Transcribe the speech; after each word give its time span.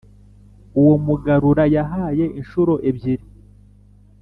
uwo 0.79 0.95
mugarura 1.05 1.63
yahaye 1.75 2.25
inshuro 2.39 2.73
ebyiri 2.89 3.25